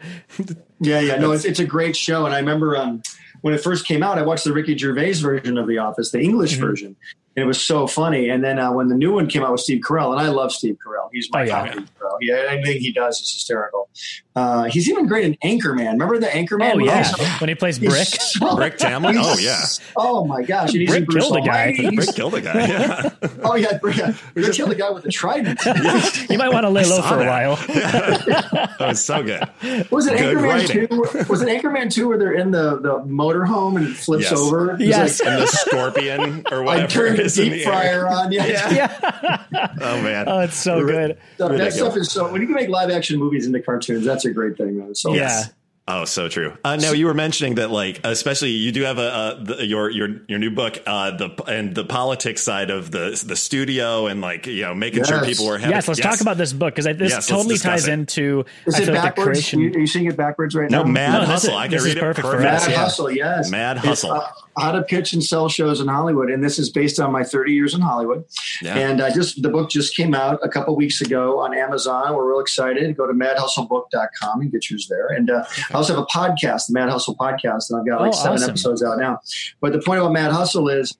[0.81, 3.03] Yeah, yeah, no, it's, it's a great show, and I remember um,
[3.43, 6.19] when it first came out, I watched the Ricky Gervais version of The Office, the
[6.21, 6.61] English Mm-hmm.
[6.67, 6.97] version, and
[7.37, 8.29] it was so funny.
[8.29, 10.53] And then uh, when the new one came out with Steve Carell, and I love
[10.53, 11.67] Steve Carell, he's my Oh, yeah.
[11.69, 12.17] comedy hero.
[12.21, 13.89] Yeah, anything he does is hysterical.
[14.35, 15.93] Uh, he's even great in Anchorman.
[15.93, 16.73] Remember the Anchorman?
[16.73, 16.99] Oh, When yeah.
[16.99, 18.07] also- When he plays he's Brick.
[18.09, 19.15] so- Brick Tamland?
[19.23, 19.61] Oh, yeah.
[19.95, 20.71] Oh my gosh!
[20.73, 21.65] And he's Brick in Bruce killed a guy.
[21.67, 21.83] Almighty.
[21.83, 22.67] He's- Brick killed a guy.
[22.67, 23.11] Yeah.
[23.45, 23.97] Oh yeah, Brick,
[24.35, 25.61] Brick killed the guy with the trident.
[26.31, 27.29] You might want to lay low saw for a that.
[27.29, 27.57] while.
[27.57, 29.43] that was so good.
[29.91, 30.89] Was it Good Anchorman writing.
[30.89, 31.25] two?
[31.29, 34.33] Was it Anchorman two where they're in the the motorhome and it flips Yes.
[34.33, 34.77] over?
[34.79, 35.21] Yes.
[35.21, 36.85] like, And the scorpion or whatever.
[36.85, 38.09] I turned the is in deep the fryer air.
[38.09, 38.33] on.
[38.33, 38.47] Yeah.
[38.47, 39.45] yeah.
[39.81, 40.29] Oh man.
[40.29, 41.19] Oh, it's so good.
[41.39, 44.22] So that stuff is so when you can make live action movies into cartoons, that's
[44.25, 44.79] a great thing.
[44.79, 44.95] Man.
[44.95, 45.45] So Yeah.
[45.89, 46.57] Oh, so true.
[46.65, 49.91] Uh, now you were mentioning that, like, especially you do have a uh, the, your
[49.91, 54.21] your your new book, uh, the and the politics side of the the studio, and
[54.21, 55.75] like you know making sure people were having.
[55.75, 57.93] Yes, let's talk about this book because this Yes, totally ties it.
[57.95, 58.45] into.
[58.65, 59.61] Is I it feel like the creation.
[59.61, 60.89] Are you seeing it backwards right No, now?
[60.89, 61.51] Mad No, Mad Hustle.
[61.51, 62.53] is- I can this read it perfect for perfect.
[62.63, 62.77] Mad yeah.
[62.79, 63.51] Hustle, yes.
[63.51, 64.23] Mad It's, Hustle.
[64.57, 67.23] Uh, how to pitch and sell shows in Hollywood, and this is based on my
[67.25, 68.25] 30 years in Hollywood.
[68.61, 68.77] Yeah.
[68.77, 72.15] And I just the book just came out a couple weeks ago on Amazon.
[72.15, 72.97] We're real excited.
[72.97, 75.09] Go to madhustlebook.com and get yours there.
[75.09, 78.13] And uh, I also have a podcast, the Mad Hustle podcast, and I've got like
[78.13, 78.51] Oh, seven awesome.
[78.51, 79.21] episodes out now.
[79.61, 80.97] But the point about Mad Hustle is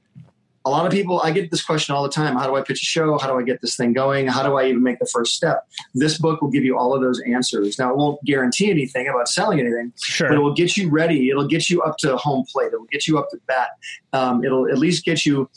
[0.65, 2.37] a lot of people, I get this question all the time.
[2.37, 3.19] How do I pitch a show?
[3.19, 4.29] How do I get this thing going?
[4.29, 5.67] How do I even make the first step?
[5.95, 7.79] This book will give you all of those answers.
[7.79, 11.31] Now, it won't guarantee anything about selling anything, but it will get you ready.
[11.31, 12.69] It'll get you up to home plate.
[12.69, 13.71] It'll get you up to bat.
[14.13, 15.51] Um, it'll at least get you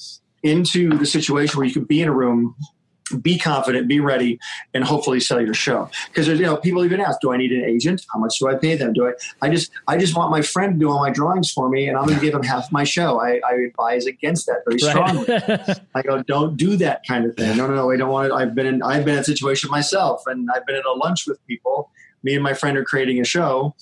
[0.44, 2.56] into the situation where you can be in a room,
[3.22, 4.40] be confident, be ready,
[4.74, 5.90] and hopefully sell your show.
[6.08, 8.06] Because you know, people even ask, "Do I need an agent?
[8.12, 8.94] How much do I pay them?
[8.94, 9.14] Do I?
[9.42, 11.98] I just, I just want my friend to do all my drawings for me, and
[11.98, 13.20] I'm going to give him half my show.
[13.22, 15.26] I, I advise against that very strongly.
[15.28, 15.80] Right.
[15.94, 17.58] I go, don't do that kind of thing.
[17.58, 17.92] No, no, no.
[17.92, 18.34] I don't want it.
[18.34, 21.28] I've been in, I've been in a situation myself, and I've been at a lunch
[21.28, 21.92] with people.
[22.24, 23.76] Me and my friend are creating a show.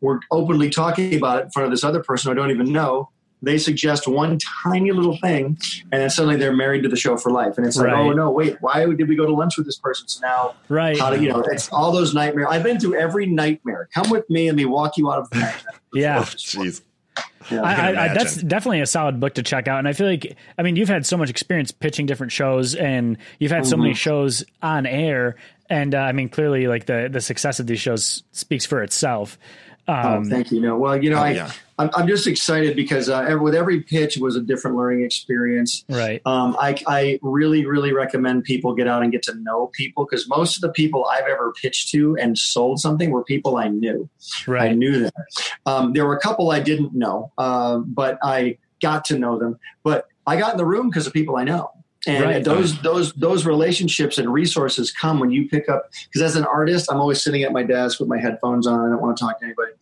[0.00, 3.10] We're openly talking about it in front of this other person I don't even know.
[3.42, 5.58] They suggest one tiny little thing,
[5.90, 7.58] and then suddenly they're married to the show for life.
[7.58, 7.98] And it's like, Right.
[7.98, 10.06] oh no, wait, why did we go to lunch with this person?
[10.08, 10.98] So now, right.
[10.98, 11.40] how do you know?
[11.40, 12.46] It's all those nightmares.
[12.50, 13.88] I've been through every nightmare.
[13.92, 15.74] Come with me, and me walk you out of the nightmare.
[15.92, 16.20] Yeah.
[16.22, 16.82] Jeez.
[17.50, 17.60] Yeah.
[17.62, 19.80] I, I, I, that's definitely a solid book to check out.
[19.80, 23.18] And I feel like, I mean, you've had so much experience pitching different shows, and
[23.40, 23.82] you've had so Mm-hmm.
[23.82, 25.34] many shows on air.
[25.68, 29.38] And uh, I mean, clearly, like the the success of these shows speaks for itself.
[29.88, 30.60] Oh, Um, thank you.
[30.60, 31.50] No, well, you know, Oh, I, yeah.
[31.78, 35.84] I'm, I'm just excited because uh, every- with every pitch was a different learning experience.
[35.88, 36.22] right.
[36.24, 40.28] Um, I, I really, really recommend people get out and get to know people because
[40.28, 44.08] most of the people I've ever pitched to and sold something were people I knew.
[44.46, 44.70] Right.
[44.70, 45.10] I knew them.
[45.66, 49.58] Um, there were a couple I didn't know, uh, but I got to know them.
[49.82, 51.70] But I got in the room because of people I know.
[52.06, 52.44] And Right.
[52.44, 55.88] those those those relationships and resources come when you pick up.
[56.08, 58.80] Because as an artist, I'm always sitting at my desk with my headphones on.
[58.80, 59.72] I don't want to talk to anybody.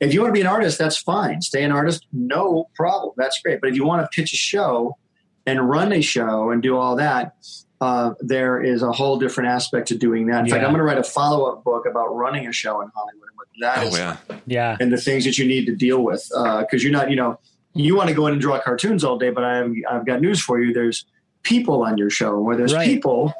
[0.00, 1.40] If you want to be an artist, that's fine.
[1.40, 3.14] Stay an artist, no problem.
[3.16, 3.60] That's great.
[3.62, 4.98] But if you want to pitch a show
[5.46, 7.32] and run a show and do all that,
[7.80, 10.40] uh, there is a whole different aspect to doing that.
[10.44, 12.90] In fact, I'm going to write a follow up book about running a show in
[12.94, 14.16] Hollywood and what that Oh is yeah.
[14.46, 14.76] Yeah.
[14.80, 16.26] and the things that you need to deal with.
[16.60, 17.38] Because you're not, you know,
[17.72, 20.20] you want to go in and draw cartoons all day, but I have, I've got
[20.20, 20.74] news for you.
[20.74, 21.06] There's
[21.46, 22.38] people on your show.
[22.40, 22.86] Where there's Right.
[22.86, 23.32] people,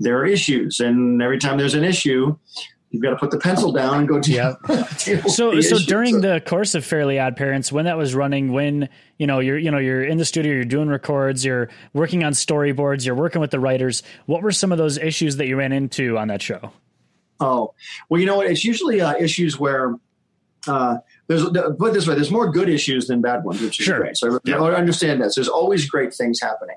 [0.00, 2.36] there are issues, and every time there's an issue,
[2.90, 4.56] you've got to put the pencil down and go deal.
[4.68, 5.22] Yeah.
[5.26, 8.88] so so during the course of Fairly Odd Parents, when that was running, when
[9.18, 12.32] you know you're you know you're in the studio, you're doing records, you're working on
[12.32, 14.02] storyboards, you're working with the writers.
[14.26, 16.72] What were some of those issues that you ran into on that show?
[17.40, 17.74] Oh,
[18.08, 18.46] well, you know what?
[18.46, 19.96] It's usually uh, issues where
[20.68, 21.42] uh, there's
[21.78, 23.98] put this way: there's more good issues than bad ones, which is sure.
[23.98, 24.16] great.
[24.16, 24.62] So yeah.
[24.62, 25.34] I understand this.
[25.34, 26.76] There's always great things happening.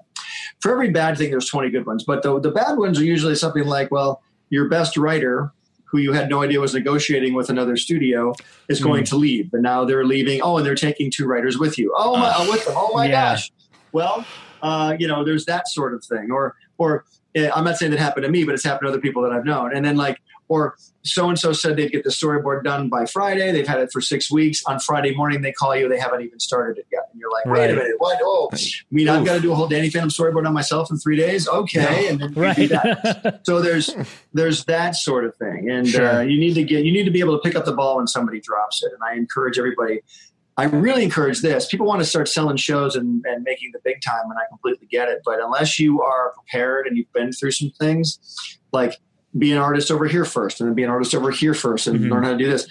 [0.60, 2.04] For every bad thing, there's 20 good ones.
[2.06, 5.52] But the the bad ones are usually something like, well, your best writer,
[5.86, 8.34] who you had no idea was negotiating with another studio,
[8.70, 9.10] is going mm.
[9.10, 10.42] to leave, and now they're leaving.
[10.42, 11.94] Oh, and they're taking two writers with you.
[11.98, 12.76] Oh my, uh, with them.
[12.78, 13.34] Oh my yeah.
[13.34, 13.52] gosh.
[13.92, 14.26] Well,
[14.62, 17.06] uh, you know, there's that sort of thing, or or
[17.36, 19.32] eh, I'm not saying that happened to me, but it's happened to other people that
[19.32, 19.76] I've known.
[19.76, 23.52] And then like or so and so said they'd get the storyboard done by Friday.
[23.52, 24.64] They've had it for six weeks.
[24.66, 25.88] On Friday morning, they call you.
[25.88, 27.70] They haven't even started it yet, and you're like, "Wait right.
[27.72, 28.20] a minute, what?
[28.22, 28.58] Oh, I
[28.92, 29.16] mean, Oof.
[29.16, 31.48] I've got to do a whole Danny Phantom storyboard on myself in three days.
[31.48, 32.10] Okay, no.
[32.10, 32.56] and then right.
[32.56, 33.42] do that.
[33.46, 33.96] so there's
[34.34, 36.08] there's that sort of thing, and sure.
[36.08, 37.98] uh, you need to get you need to be able to pick up the ball
[37.98, 38.92] when somebody drops it.
[38.94, 40.02] And I encourage everybody.
[40.60, 41.68] I really encourage this.
[41.68, 44.88] People want to start selling shows and, and making the big time, and I completely
[44.88, 45.20] get it.
[45.24, 48.20] But unless you are prepared and you've been through some things,
[48.72, 48.96] like
[49.38, 52.00] be an artist over here first and then be an artist over here first and
[52.00, 52.12] mm-hmm.
[52.12, 52.68] learn how to do this.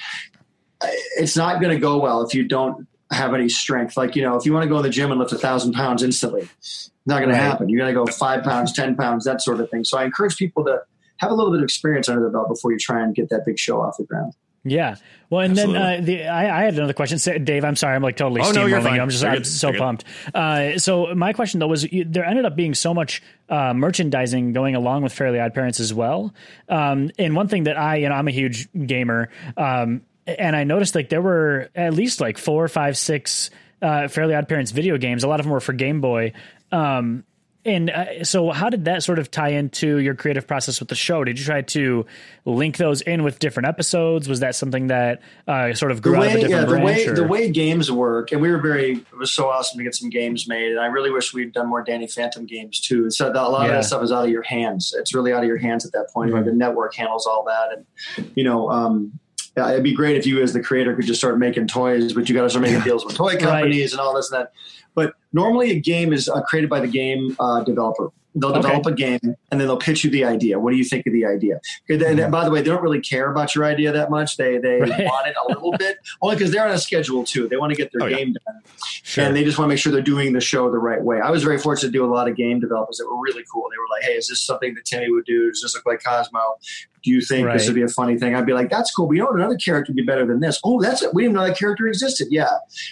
[1.17, 3.97] It's not going to go well if you don't have any strength.
[3.97, 5.73] Like, you know, if you want to go in the gym and lift a thousand
[5.73, 7.37] pounds instantly, it's not going right.
[7.37, 7.69] to happen.
[7.69, 9.85] You're going to go five pounds, 10 pounds, that sort of thing.
[9.85, 10.81] So I encourage people to
[11.19, 13.45] have a little bit of experience under their belt before you try and get that
[13.47, 14.35] big show off the ground.
[14.67, 14.97] Yeah.
[15.31, 15.81] Well, and Absolutely.
[15.81, 17.45] then uh, the, I, I, had another question.
[17.45, 17.95] Dave, I'm sorry.
[17.95, 19.01] I'm like totally oh, steamrolling no, you.
[19.01, 20.05] I'm just I'm so pumped.
[20.35, 24.75] Uh, so my question though was there ended up being so much uh, merchandising going
[24.75, 26.35] along with Fairly Odd Parents as well.
[26.69, 29.31] Um, and one thing that I, you know, I'm a huge gamer.
[29.57, 33.51] Um, and I noticed like there were at least like four, five, six
[33.83, 35.23] uh, Fairly Odd Parents video games.
[35.25, 36.33] A lot of them were for Game Boy.
[36.73, 37.25] Um,
[37.67, 40.95] and uh, so, how did that sort of tie into your creative process with the
[40.95, 41.25] show?
[41.25, 42.07] Did you try to
[42.45, 44.29] link those in with different episodes?
[44.29, 46.79] Was that something that uh, sort of grew the way, out of a different yeah,
[46.79, 47.15] the way, or?
[47.15, 48.93] the way games work, and we were very.
[48.93, 51.69] It was so awesome to get some games made, and I really wish we'd done
[51.69, 53.11] more Danny Phantom games too.
[53.11, 53.67] So a lot yeah.
[53.67, 54.95] of that stuff is out of your hands.
[54.97, 56.33] It's really out of your hands at that point.
[56.33, 56.47] Mm-hmm.
[56.47, 57.85] The network handles all that,
[58.17, 58.71] and you know.
[58.71, 59.19] Um,
[59.57, 62.29] yeah, it'd be great if you, as the creator, could just start making toys, but
[62.29, 63.93] you got to start making deals with toy companies right.
[63.93, 64.53] and all this and that.
[64.95, 68.11] But normally, a game is uh, created by the game uh, developer.
[68.37, 68.93] They'll develop okay.
[68.93, 70.61] a game and then they'll pitch you the idea.
[70.61, 71.59] What do you think of the idea?
[71.89, 74.37] They, they, by the way, they don't really care about your idea that much.
[74.37, 75.05] They they right.
[75.07, 77.49] want it a little bit only because they're on a schedule too.
[77.49, 78.53] They want to get their oh, game yeah.
[78.53, 78.63] done,
[79.03, 79.25] sure.
[79.25, 81.19] and they just want to make sure they're doing the show the right way.
[81.19, 83.65] I was very fortunate to do a lot of game developers that were really cool.
[83.71, 85.51] They were like, "Hey, is this something that Timmy would do?
[85.51, 86.59] Does this look like Cosmo?
[87.07, 87.57] Do you think right.
[87.57, 89.31] this would be a funny thing?" I'd be like, "That's cool, We you know?
[89.31, 90.61] Another character would be better than this.
[90.65, 91.15] Oh, that's it.
[91.15, 92.27] We didn't know that character existed.
[92.31, 92.51] Yeah,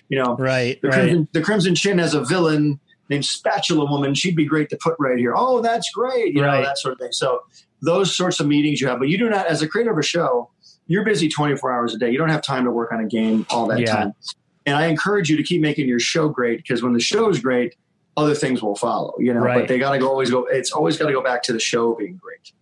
[0.08, 0.80] you know, right.
[0.80, 0.94] The, right.
[0.94, 4.14] Crimson, the Crimson Chin has a villain." named Spatula Woman.
[4.14, 5.34] She'd be great to put right here.
[5.36, 6.34] Oh, that's great.
[6.34, 6.60] You right.
[6.60, 7.12] know, that sort of thing.
[7.12, 7.42] So
[7.82, 10.02] those sorts of meetings you have, but you do not, as a creator of a
[10.02, 10.50] show,
[10.86, 12.10] you're busy 24 hours a day.
[12.10, 13.94] You don't have time to work on a game all that yeah.
[13.94, 14.14] time.
[14.64, 17.38] And I encourage you to keep making your show great because when the show is
[17.40, 17.74] great,
[18.16, 19.60] other things will follow, you know, right.
[19.60, 21.60] but they got to go always go, it's always got to go back to the
[21.60, 22.52] show being great.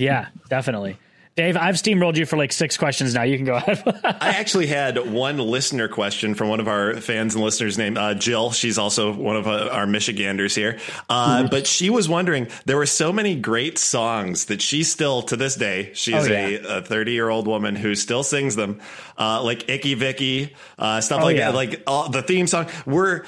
[0.00, 0.98] Yeah, definitely.
[1.36, 3.22] Dave, I've steamrolled you for like six questions now.
[3.22, 3.82] You can go ahead.
[4.04, 8.14] I actually had one listener question from one of our fans and listeners named uh,
[8.14, 8.50] Jill.
[8.50, 10.78] She's also one of uh, our Michiganders here.
[11.08, 11.46] Uh, mm-hmm.
[11.46, 15.54] But she was wondering there were so many great songs that she still, to this
[15.54, 16.78] day, she's oh, yeah.
[16.78, 18.80] a 30 year old woman who still sings them,
[19.16, 21.50] uh, like Icky Vicky, uh, stuff oh, like yeah.
[21.50, 22.66] like all, the theme song.
[22.86, 23.24] Were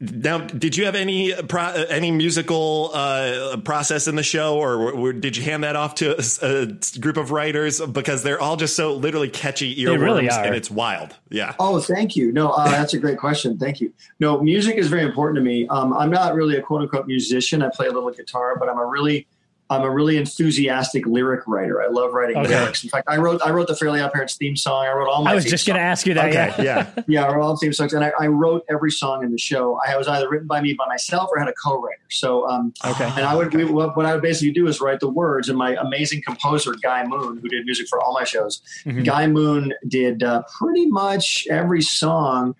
[0.00, 5.12] now, did you have any pro, any musical uh, process in the show, or, or,
[5.12, 6.66] did you hand that off to a, a
[6.98, 7.42] group of writers?
[7.42, 11.14] writers because they're all just so literally catchy earworms really and it's wild.
[11.30, 11.54] Yeah.
[11.58, 12.32] Oh, thank you.
[12.32, 13.58] No, uh, that's a great question.
[13.58, 13.92] Thank you.
[14.20, 15.66] No, music is very important to me.
[15.68, 17.62] Um, I'm not really a quote unquote musician.
[17.62, 19.26] I play a little guitar, but I'm a really
[19.72, 21.82] I'm a really enthusiastic lyric writer.
[21.82, 22.60] I love writing okay.
[22.60, 22.84] lyrics.
[22.84, 24.86] In fact, I wrote I wrote the Fairly Odd Parents theme song.
[24.86, 25.32] I wrote all my.
[25.32, 26.28] I was just going to ask you that.
[26.28, 26.64] Okay.
[26.64, 27.24] Yeah, yeah, yeah.
[27.24, 29.78] I wrote all the theme songs, and I, I, wrote every song in the show.
[29.86, 31.98] I was either written by me by myself or had a co-writer.
[32.10, 33.10] So, um, okay.
[33.16, 35.76] And I would we, what I would basically do is write the words, and my
[35.76, 39.02] amazing composer Guy Moon, who did music for all my shows, mm-hmm.
[39.02, 42.54] Guy Moon did uh, pretty much every song.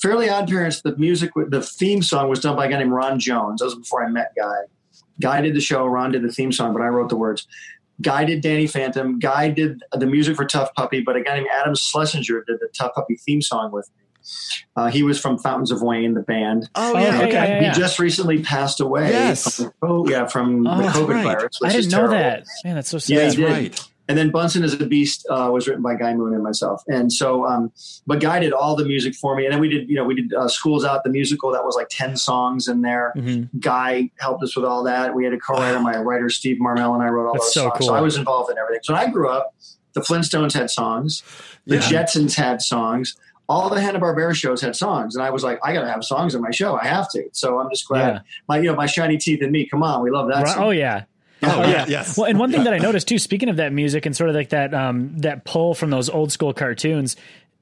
[0.00, 3.18] Fairly Odd Parents, the music, the theme song was done by a guy named Ron
[3.18, 3.60] Jones.
[3.60, 4.56] That was before I met Guy.
[5.20, 7.46] Guy did the show, Ron did the theme song, but I wrote the words.
[8.02, 9.18] Guy did Danny Phantom.
[9.18, 10.74] Guy did the music for T.U.F.F.
[10.74, 12.94] Puppy, but a guy named Adam Schlesinger did the T.U.F.F.
[12.94, 14.06] Puppy theme song with me.
[14.74, 16.68] Uh, he was from Fountains of Wayne, the band.
[16.74, 17.32] Oh yeah, okay.
[17.32, 17.72] Yeah, yeah.
[17.72, 19.10] He just recently passed away.
[19.10, 19.62] Yes.
[19.62, 21.24] From, oh yeah, from oh, the COVID right.
[21.24, 21.60] virus.
[21.62, 22.16] I didn't know terrible.
[22.16, 22.46] that.
[22.64, 23.14] Man, that's so sad.
[23.14, 23.88] Yeah, that's right.
[24.08, 26.82] And then Bunsen is a Beast uh, was written by Guy Moon and myself.
[26.86, 27.72] And so, um,
[28.06, 29.44] but Guy did all the music for me.
[29.46, 31.50] And then we did, you know, we did uh, Schools Out, the musical.
[31.50, 33.12] That was like 10 songs in there.
[33.16, 33.58] Mm-hmm.
[33.58, 35.12] Guy helped us with all that.
[35.14, 37.54] We had a co writer, my writer, Steve Marmel, and I wrote all That's those
[37.54, 37.78] so songs.
[37.78, 37.86] Cool.
[37.88, 38.80] So I was involved in everything.
[38.84, 39.54] So when I grew up,
[39.94, 41.22] the Flintstones had songs,
[41.66, 41.80] the Yeah.
[41.82, 43.16] Jetsons had songs.
[43.48, 46.04] All the Hanna Barbera shows had songs, and I was like, I got to have
[46.04, 46.76] songs in my show.
[46.76, 47.24] I have to.
[47.32, 48.18] So I'm just glad Yeah.
[48.48, 49.66] my you know my shiny teeth and me.
[49.66, 50.44] Come on, we love that.
[50.44, 50.64] Right- song.
[50.64, 51.04] oh yeah.
[51.42, 51.68] Oh, Oh yeah.
[51.70, 51.84] yeah.
[51.88, 52.16] Yes.
[52.16, 54.36] Well, and one thing that I noticed too, speaking of that music and sort of
[54.36, 57.16] like that um that pull from those old school cartoons,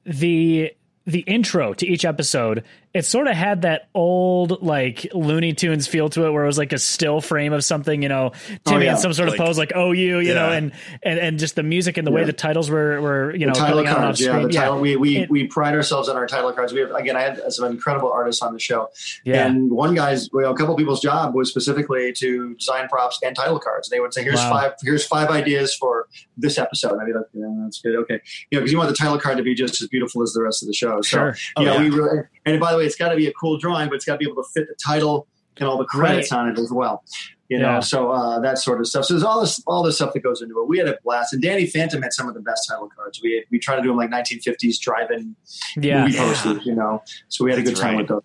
[0.05, 0.71] the
[1.05, 2.63] the intro to each episode,
[2.95, 6.57] it sort of had that old like Looney Tunes feel to it, where it was
[6.57, 8.93] like a still frame of something, you know, oh, Timmy yeah.
[8.93, 10.71] in some sort of pose, like "Oh you," you know, and
[11.03, 13.59] and and just the music and the way the titles were were you know the
[13.59, 14.39] title cards, yeah.
[14.39, 16.71] The title, we we, It- we pride ourselves on our title cards.
[16.71, 18.89] We have again, I had some incredible artists on the show,
[19.25, 19.45] Yeah.
[19.45, 23.59] and one guy's, well, a couple people's job was specifically to design props and title
[23.59, 23.89] cards.
[23.89, 24.51] They would say, "Here's Wow.
[24.51, 28.57] five, here's five ideas for this episode." I'd be like, "Yeah, that's good, okay," you
[28.57, 30.63] know, because you want the title card to be just as beautiful as the rest
[30.63, 31.01] of the show.
[31.01, 31.35] So, Sure.
[31.57, 31.79] Oh, yeah, yeah.
[31.81, 34.05] we really, and by the way, it's got to be a cool drawing, but it's
[34.05, 35.27] got to be able to fit the title
[35.57, 37.03] and all the credits on it as well.
[37.47, 37.79] You know, Yeah.
[37.79, 39.05] so uh, that sort of stuff.
[39.05, 40.67] So there's all this, all this stuff that goes into it.
[40.67, 43.21] We had a blast, and Danny Phantom had some of the best title cards.
[43.21, 45.35] We we tried to do them like 1950s drive-in
[45.77, 47.03] yeah, movie posters, you know.
[47.29, 47.97] So we had a good time right.
[47.99, 48.21] with those.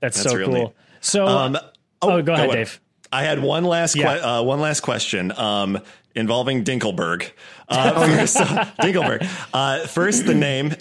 [0.00, 0.74] that's, That's so real cool.
[1.00, 1.58] So, Um,
[2.02, 2.80] oh, go ahead, what- Dave.
[3.12, 5.78] I had one last que- uh, one last question um,
[6.16, 7.30] involving Dinkleberg.
[7.68, 9.28] Uh, first, Dinkleberg.
[9.54, 10.74] Uh, first, the name.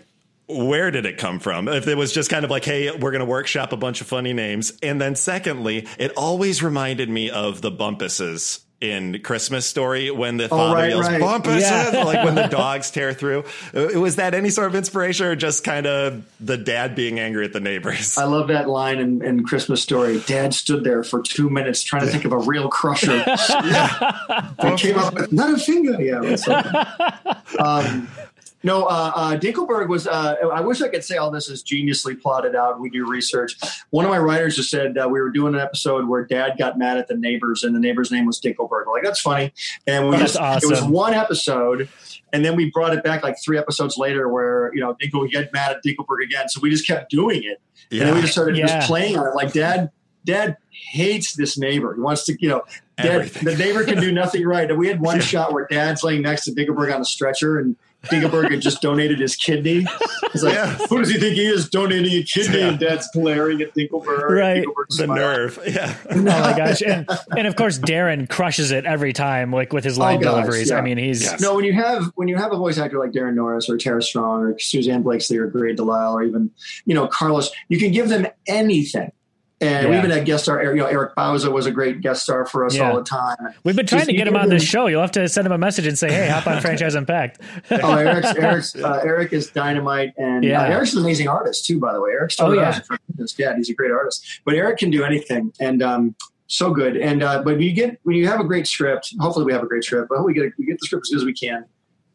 [0.47, 1.67] Where did it come from?
[1.67, 4.07] If it was just kind of like, hey, we're going to workshop a bunch of
[4.07, 10.11] funny names, and then secondly, it always reminded me of the Bumpuses in Christmas Story
[10.11, 11.21] when the father right, yells right.
[11.21, 12.03] Bumpuses, Yeah.
[12.05, 13.45] like when the dogs tear through.
[13.73, 17.45] Uh, Was that any sort of inspiration, or just kind of the dad being angry
[17.45, 18.17] at the neighbors?
[18.17, 20.19] I love that line in, in Christmas Story.
[20.27, 23.23] Dad stood there for two minutes trying to think of a real crusher.
[23.27, 26.01] I came up with not a finger.
[26.01, 27.41] Yeah.
[27.59, 28.09] um,
[28.65, 30.07] no, uh, uh, Dinkleberg was.
[30.07, 32.79] Uh, I wish I could say all this is geniusly plotted out.
[32.79, 33.55] We do research.
[33.91, 36.75] One of my writers just said uh, we were doing an episode where Dad got
[36.75, 38.87] mad at the neighbors, and the neighbor's name was Dinkleberg.
[38.87, 39.53] We're like, that's funny.
[39.85, 41.87] And we That's just it was one episode,
[42.33, 45.31] and then we brought it back like three episodes later, where you know Dinkel would
[45.31, 46.49] get mad at Dinkleberg again.
[46.49, 47.61] So we just kept doing it.
[47.91, 48.65] And then we just started Yeah.
[48.65, 49.35] just playing on it.
[49.35, 49.91] Like dad,
[50.25, 51.93] dad hates this neighbor.
[51.93, 52.63] He wants to, you know,
[52.97, 54.67] dad, the neighbor can do nothing right.
[54.67, 57.75] And we had one shot where dad's laying next to Dinkleberg on a stretcher and
[58.07, 59.85] Dinkleberg had just donated his kidney.
[60.33, 60.75] He's like, Yeah.
[60.89, 62.59] who does he think he is donating a kidney?
[62.59, 62.67] Yeah.
[62.69, 64.29] And dad's glaring at Dinkleberg.
[64.29, 64.63] Right.
[64.89, 65.15] The smiling.
[65.21, 65.59] nerve.
[65.67, 65.95] Yeah.
[66.15, 66.81] Oh my gosh!
[66.81, 70.33] And, and of course, Daran crushes it every time, like with his line Oh, gosh,
[70.43, 70.69] deliveries.
[70.69, 70.77] yeah.
[70.77, 71.39] I mean, he's Yes.
[71.41, 74.01] No, when you have when you have a voice actor like Daran Norris or Tara
[74.01, 76.49] Strong or Susanne Blakeslee or Grey DeLisle or even
[76.85, 79.11] you know Carlos, you can give them anything.
[79.61, 79.99] And we Yeah.
[79.99, 82.75] even had guest star, you know, Eric Bauza was a great guest star for us
[82.75, 82.89] Yeah.
[82.89, 83.37] all the time.
[83.63, 84.87] we've been trying Just to get him on this show.
[84.87, 87.39] You'll have to send him a message and say, "Hey, hop on Franchise Unpacked."
[87.71, 90.61] Oh, Eric's, Eric's, uh, Eric is dynamite, and Yeah.
[90.61, 91.79] uh, Eric's an amazing artist too.
[91.79, 92.79] By the way, Eric's Oh, yeah.
[93.37, 93.55] yeah.
[93.55, 94.25] he's a great artist.
[94.43, 96.15] But Eric can do anything, and um,
[96.47, 96.97] so good.
[96.97, 99.63] And uh, but when you get when you have a great script, hopefully we have
[99.63, 101.63] a great script, but we get we get the script as good as we can,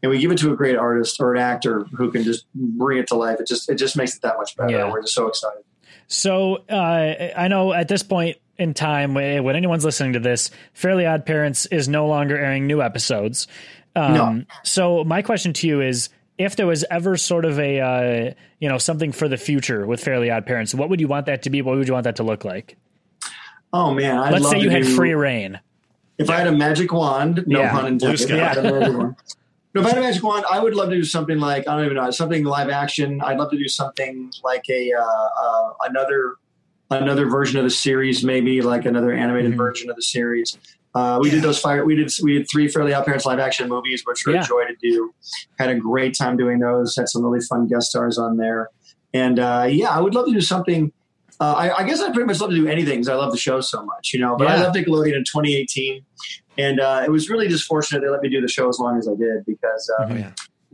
[0.03, 2.98] and we give it to a great artist or an actor who can just bring
[2.98, 3.40] it to life.
[3.40, 4.70] It just it just makes it that much better.
[4.70, 4.90] Yeah.
[4.90, 5.62] We're just so excited.
[6.11, 10.51] So uh, I know at this point in time, when when anyone's listening to this,
[10.75, 13.46] Fairly Odd Parents is no longer airing new episodes.
[13.96, 14.42] Um, No.
[14.64, 16.11] So my question to you is.
[16.38, 20.03] If there was ever sort of a uh, you know something for the future with
[20.03, 21.61] Fairly Odd Parents, what would you want that to be?
[21.61, 22.79] What would you want that to look like?
[23.75, 25.61] Oh man, I'd Let's love say you to had do- free reign.
[26.16, 27.70] If I had a magic wand, no Yeah.
[27.73, 28.27] pun intended.
[28.62, 29.14] Blue
[29.74, 29.80] sky.
[29.80, 30.96] I had a magic wand- No, I had a magic wand, I would love to
[30.96, 33.20] do something like I don't even know something live action.
[33.22, 36.35] I'd love to do something like a uh, uh, another
[36.90, 39.56] another version of the series, maybe like another animated Mhm.
[39.56, 40.59] version of the series.
[40.92, 41.85] Uh, we did those fire.
[41.85, 44.42] We did we did three Fairly Odd Parents live action movies, which were Yeah.
[44.42, 45.14] a joy to do.
[45.59, 46.96] Had a great time doing those.
[46.96, 48.70] Had some really fun guest stars on there,
[49.14, 50.92] and uh, yeah, I would love to do something.
[51.38, 53.38] Uh, I, I guess I'd pretty much love to do anything because I love the
[53.38, 54.37] show so much, you know.
[54.37, 54.62] But I Yeah.
[54.64, 56.04] love Nickelodeon in 2018,
[56.58, 58.98] and uh, it was really just fortunate they let me do the show as long
[58.98, 60.32] as I did because uh, Oh, yeah.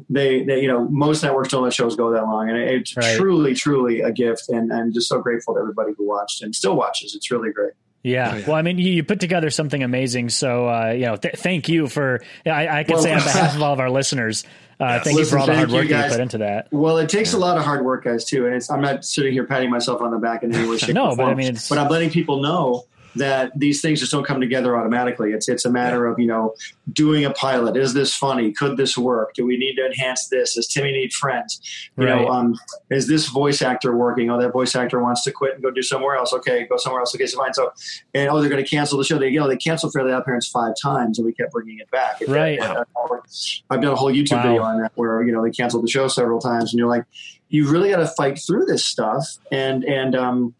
[0.08, 3.16] they, they, you know, most networks don't let shows go that long, and it's Right.
[3.16, 6.76] truly, truly a gift, and I'm just so grateful to everybody who watched and still
[6.76, 7.14] watches.
[7.14, 7.72] It's really great.
[8.02, 8.30] Yeah.
[8.34, 8.46] Oh, yeah.
[8.46, 10.28] Well, I mean, you, you put together something amazing.
[10.28, 13.56] So, uh, you know, th- thank you for, I, I can Well, say on behalf
[13.56, 14.44] of all of our listeners,
[14.78, 16.12] uh, thank you for all the hard thank you, work that you guys.
[16.12, 16.68] put into that.
[16.70, 18.46] Well, it takes a lot of hard work, guys, too.
[18.46, 20.94] And it's, I'm not sitting here patting myself on the back in any way, shape,
[20.94, 22.84] No, or but I mean, it's- but I'm letting people know
[23.18, 25.32] that these things just don't come together automatically.
[25.32, 26.54] It's it's a matter of you know
[26.92, 27.76] doing a pilot.
[27.76, 28.52] Is this funny?
[28.52, 29.34] Could this work?
[29.34, 30.54] Do we need to enhance this?
[30.54, 31.60] Does Timmy need friends?
[31.96, 32.20] You Right.
[32.22, 32.54] know, um,
[32.90, 34.30] is this voice actor working?
[34.30, 36.32] Oh, that voice actor wants to quit and go do somewhere else.
[36.32, 37.14] Okay, go somewhere else.
[37.14, 37.54] Okay, so fine.
[37.54, 37.72] So,
[38.14, 39.18] and oh, they're going to cancel the show.
[39.18, 41.90] They you know they canceled Fairly Odd Parents five times, and we kept bringing it
[41.90, 42.20] back.
[42.22, 42.60] It- Right.
[42.60, 44.42] I've done a whole YouTube Wow.
[44.42, 47.04] video on that where you know they canceled the show several times, and you're like,
[47.48, 50.54] you really got to fight through this stuff and and um,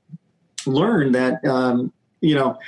[0.67, 2.59] learn that um, you know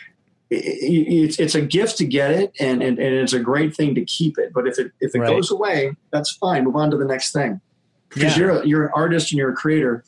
[0.50, 4.04] it's it's a gift to get it, and, and, and it's a great thing to
[4.04, 4.52] keep it.
[4.54, 5.28] But if it if it Right.
[5.28, 6.64] goes away, that's fine.
[6.64, 7.61] Move on to the next thing.
[8.08, 8.38] Because Yeah.
[8.46, 10.04] you're a, you're an artist and you're a creator,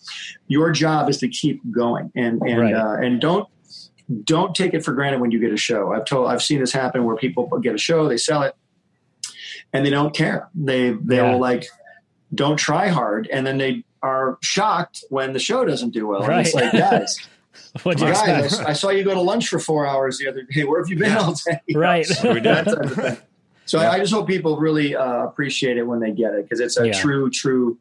[0.49, 2.75] your job is to keep going and and Right.
[2.75, 3.47] uh, and don't
[4.25, 5.93] don't take it for granted when you get a show.
[5.93, 8.55] I've told I've seen this happen where people get a show, they sell it,
[9.75, 10.49] and they don't care.
[10.55, 11.33] They they Yeah.
[11.33, 11.67] will like
[12.35, 16.23] don't try hard, and then they are shocked when the show doesn't do well.
[16.23, 16.65] And it's Right.
[16.65, 17.19] like guys,
[17.83, 18.67] What do you guys, expect?
[18.67, 20.65] I, I saw you go to lunch for four hours the other day.
[20.65, 21.19] Where have you been Yeah.
[21.21, 21.61] all day?
[21.75, 22.07] Right.
[22.07, 22.75] so We that did.
[22.75, 23.17] type of thing.
[23.67, 26.61] So I, I just hope people really uh, appreciate it when they get it because
[26.61, 26.93] it's a Yeah.
[26.93, 27.79] true, true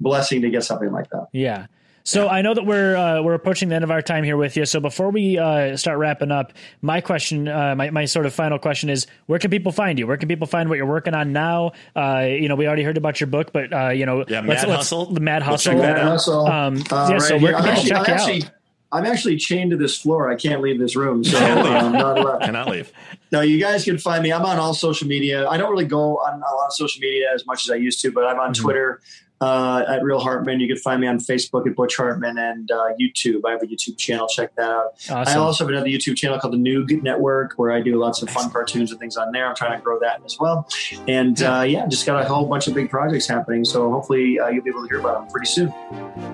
[0.00, 1.26] blessing to get something like that.
[1.32, 1.66] Yeah.
[2.06, 4.58] So I know that we're uh, we're approaching the end of our time here with
[4.58, 4.66] you.
[4.66, 8.58] So before we uh, start wrapping up, my question, uh, my my sort of final
[8.58, 10.06] question is, where can people find you?
[10.06, 11.72] Where can people find what you're working on now?
[11.96, 14.46] Uh, you know, we already heard about your book, but uh, you know, Yeah, let's-
[14.64, 15.06] Mad let's- Hustle.
[15.14, 15.72] the Mad We'll Hustle.
[15.72, 16.10] check that out.
[16.10, 17.52] Russell, Um, uh, yeah, so right where here.
[17.62, 18.50] can people actually, check I'm you out?
[18.94, 20.30] I'm actually chained to this floor.
[20.30, 21.24] I can't leave this room.
[21.24, 21.66] So leave.
[21.66, 22.42] um, not allowed.
[22.42, 22.92] Cannot leave.
[23.32, 24.32] No, you guys can find me.
[24.32, 25.48] I'm on all social media.
[25.48, 28.00] I don't really go on a lot of social media as much as I used
[28.02, 28.60] to, but I'm on Mhm.
[28.62, 29.00] Twitter
[29.44, 30.58] uh, at Real Hartman.
[30.60, 33.42] You can find me on Facebook at Butch Hartman and uh, YouTube.
[33.44, 34.26] I have a YouTube channel.
[34.26, 34.94] Check that out.
[35.10, 38.30] I also have another YouTube channel called the Noog Network where I do lots of
[38.30, 39.46] fun cartoons and things on there.
[39.46, 40.66] I'm trying to grow that as well.
[41.06, 43.64] And uh, yeah, just got a whole bunch of big projects happening.
[43.66, 45.68] So hopefully uh, you'll be able to hear about them pretty soon.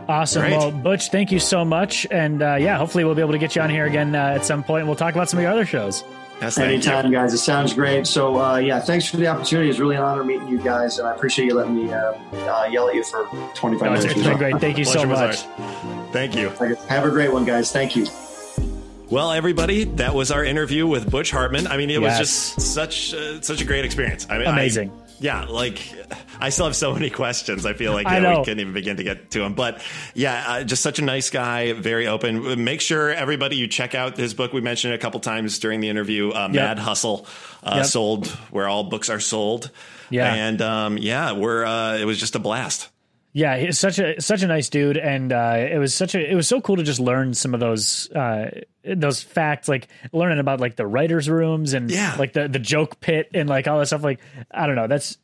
[0.08, 0.42] Awesome.
[0.42, 0.52] Great.
[0.52, 3.56] Well, Butch, thank you so much, and uh, yeah, hopefully we'll be able to get
[3.56, 4.80] you on here again uh, at some point.
[4.80, 6.04] and We'll talk about some of your other shows.
[6.40, 6.90] Yes, thank you.
[6.92, 7.34] Anytime, guys.
[7.34, 8.06] It sounds great.
[8.06, 9.68] So, uh, yeah, thanks for the opportunity.
[9.68, 12.68] It's really an honor meeting you guys, and I appreciate you letting me uh, uh,
[12.70, 14.20] yell at you for 25 No, it's, minutes.
[14.20, 14.58] it's been great.
[14.60, 15.36] Thank you so much.
[16.12, 16.48] Thank you.
[16.88, 17.70] Have a great one, guys.
[17.72, 18.06] Thank you.
[19.10, 21.66] Well, everybody, that was our interview with Butch Hartman.
[21.66, 22.18] I mean, it Yes.
[22.20, 24.26] was just such uh, such a great experience.
[24.30, 24.92] I mean, I- Amazing.
[25.18, 25.80] yeah, like
[26.40, 27.66] I still have so many questions.
[27.66, 29.54] I feel like I you know, we can't even begin to get to them.
[29.54, 29.82] But
[30.14, 32.64] yeah, uh, just such a nice guy, very open.
[32.64, 34.52] Make sure everybody you check out his book.
[34.52, 36.30] We mentioned it a couple times during the interview.
[36.30, 37.26] Uh, Mad Hustle,
[37.62, 37.86] uh, Yep.
[37.86, 39.70] sold where all books are sold.
[40.10, 40.32] Yeah.
[40.34, 42.88] and um, yeah, we're uh, it was just a blast.
[43.32, 46.34] Yeah, he's such a such a nice dude, and uh, it was such a it
[46.34, 48.50] was so cool to just learn some of those uh,
[48.84, 52.16] those facts, like learning about like the writers' rooms and Yeah.
[52.18, 54.02] like the the joke pit and like all that stuff.
[54.02, 54.18] Like
[54.50, 55.16] I don't know, that's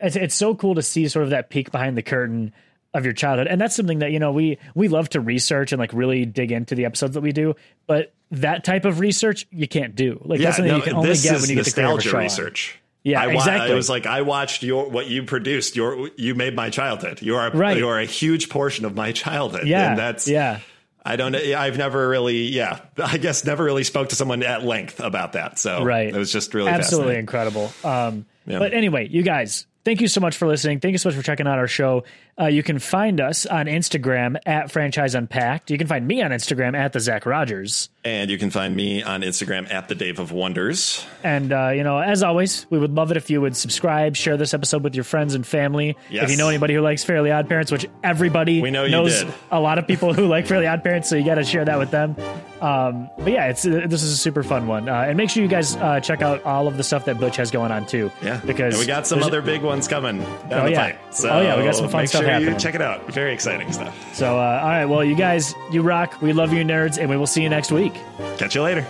[0.00, 2.52] it's it's so cool to see sort of that peek behind the curtain
[2.94, 5.80] of your childhood, and that's something that you know we we love to research and
[5.80, 7.54] like really dig into the episodes that we do,
[7.86, 10.20] but that type of research you can't do.
[10.24, 12.22] Like that's something you can only get when you get the nostalgia on.
[12.22, 12.78] research.
[13.04, 13.72] Yeah, I wa- exactly.
[13.72, 15.74] It was like I watched your what you produced.
[15.74, 17.20] Your you made my childhood.
[17.22, 17.76] You are Right.
[17.76, 19.66] you are a huge portion of my childhood.
[19.66, 20.60] Yeah, and that's yeah.
[21.04, 21.34] I don't.
[21.34, 22.42] I've never really.
[22.42, 25.58] Yeah, I guess never really spoke to someone at length about that.
[25.58, 28.60] So right it was just really absolutely incredible um Yeah.
[28.60, 30.80] but anyway you guys thank you so much for listening.
[30.80, 32.04] Thank you so much for checking out our show.
[32.40, 35.70] Uh, you can find us on instagram at franchise unpacked.
[35.70, 37.90] You can find me on instagram at the zach rogers.
[38.04, 41.06] And you can find me on Instagram at the Dave of Wonders.
[41.22, 44.36] and uh, you know as always we would love it if you would subscribe share
[44.36, 45.96] this episode with your friends and family.
[46.10, 46.24] Yes.
[46.24, 49.24] if you know anybody who likes fairly odd parents which everybody We know you knows
[49.50, 51.78] a lot of people who like fairly odd parents so you got to share that
[51.78, 52.16] with them
[52.62, 55.42] um, but yeah it's uh, this is a super fun one uh, and make sure
[55.42, 58.10] you guys uh, check out all of the stuff that butch has going on too
[58.22, 60.92] Yeah, because and we got some other big ones coming down Oh, the yeah.
[60.92, 60.98] pipe.
[61.14, 62.54] So Oh, yeah, we got some fun make stuff sure happening.
[62.54, 63.04] You check it out.
[63.12, 64.14] Very exciting stuff.
[64.14, 64.84] So, uh, all right.
[64.84, 66.20] Well, you guys, you rock.
[66.22, 67.94] We love you, nerds, and we will see you next week.
[68.38, 68.86] Catch you later.